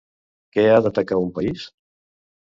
Què 0.55 0.63
ha 0.69 0.79
d'acatar 0.85 1.19
un 1.25 1.29
país? 1.35 1.67